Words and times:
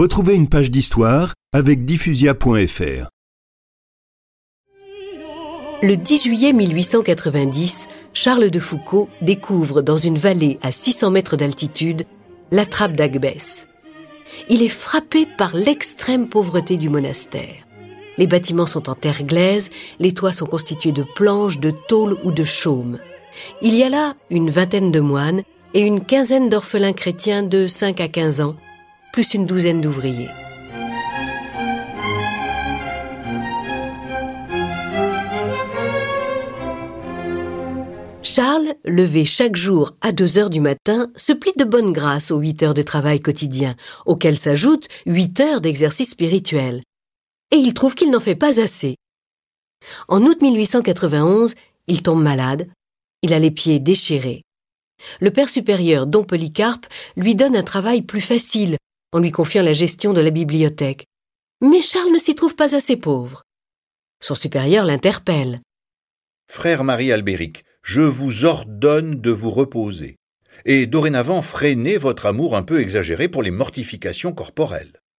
Retrouvez 0.00 0.34
une 0.34 0.48
page 0.48 0.70
d'histoire 0.70 1.34
avec 1.52 1.84
diffusia.fr. 1.84 3.10
Le 5.82 5.94
10 5.94 6.22
juillet 6.24 6.54
1890, 6.54 7.86
Charles 8.14 8.48
de 8.48 8.58
Foucault 8.58 9.10
découvre 9.20 9.82
dans 9.82 9.98
une 9.98 10.16
vallée 10.16 10.58
à 10.62 10.72
600 10.72 11.10
mètres 11.10 11.36
d'altitude 11.36 12.06
la 12.50 12.64
trappe 12.64 12.94
d'Agbès. 12.94 13.68
Il 14.48 14.62
est 14.62 14.70
frappé 14.70 15.26
par 15.36 15.54
l'extrême 15.54 16.30
pauvreté 16.30 16.78
du 16.78 16.88
monastère. 16.88 17.66
Les 18.16 18.26
bâtiments 18.26 18.64
sont 18.64 18.88
en 18.88 18.94
terre 18.94 19.22
glaise, 19.24 19.68
les 19.98 20.14
toits 20.14 20.32
sont 20.32 20.46
constitués 20.46 20.92
de 20.92 21.04
planches, 21.14 21.60
de 21.60 21.72
tôles 21.72 22.16
ou 22.24 22.32
de 22.32 22.44
chaume. 22.44 23.00
Il 23.60 23.74
y 23.74 23.82
a 23.82 23.90
là 23.90 24.14
une 24.30 24.48
vingtaine 24.48 24.92
de 24.92 25.00
moines 25.00 25.42
et 25.74 25.82
une 25.82 26.02
quinzaine 26.02 26.48
d'orphelins 26.48 26.94
chrétiens 26.94 27.42
de 27.42 27.66
5 27.66 28.00
à 28.00 28.08
15 28.08 28.40
ans, 28.40 28.56
plus 29.12 29.34
une 29.34 29.46
douzaine 29.46 29.80
d'ouvriers. 29.80 30.30
Charles, 38.22 38.74
levé 38.84 39.24
chaque 39.24 39.56
jour 39.56 39.96
à 40.00 40.12
2 40.12 40.38
heures 40.38 40.50
du 40.50 40.60
matin, 40.60 41.10
se 41.16 41.32
plie 41.32 41.52
de 41.56 41.64
bonne 41.64 41.92
grâce 41.92 42.30
aux 42.30 42.38
8 42.38 42.62
heures 42.62 42.74
de 42.74 42.82
travail 42.82 43.18
quotidien, 43.18 43.74
auxquelles 44.06 44.38
s'ajoutent 44.38 44.86
8 45.06 45.40
heures 45.40 45.60
d'exercice 45.60 46.10
spirituel. 46.10 46.82
Et 47.50 47.56
il 47.56 47.74
trouve 47.74 47.96
qu'il 47.96 48.10
n'en 48.10 48.20
fait 48.20 48.36
pas 48.36 48.60
assez. 48.60 48.94
En 50.06 50.22
août 50.22 50.40
1891, 50.40 51.54
il 51.88 52.02
tombe 52.02 52.22
malade, 52.22 52.68
il 53.22 53.32
a 53.32 53.40
les 53.40 53.50
pieds 53.50 53.80
déchirés. 53.80 54.42
Le 55.20 55.30
père 55.30 55.48
supérieur, 55.48 56.06
Don 56.06 56.22
Polycarpe, 56.22 56.86
lui 57.16 57.34
donne 57.34 57.56
un 57.56 57.64
travail 57.64 58.02
plus 58.02 58.20
facile 58.20 58.76
en 59.12 59.18
lui 59.18 59.32
confiant 59.32 59.62
la 59.62 59.72
gestion 59.72 60.12
de 60.12 60.20
la 60.20 60.30
bibliothèque. 60.30 61.06
Mais 61.60 61.82
Charles 61.82 62.12
ne 62.12 62.18
s'y 62.18 62.34
trouve 62.34 62.54
pas 62.54 62.74
assez 62.74 62.96
pauvre. 62.96 63.42
Son 64.22 64.34
supérieur 64.34 64.84
l'interpelle. 64.84 65.60
Frère 66.48 66.84
Marie-Albéric, 66.84 67.64
je 67.82 68.00
vous 68.00 68.44
ordonne 68.44 69.20
de 69.20 69.30
vous 69.30 69.50
reposer, 69.50 70.16
et 70.64 70.86
dorénavant 70.86 71.42
freinez 71.42 71.96
votre 71.96 72.26
amour 72.26 72.56
un 72.56 72.62
peu 72.62 72.80
exagéré 72.80 73.28
pour 73.28 73.42
les 73.42 73.50
mortifications 73.50 74.32
corporelles. 74.32 74.99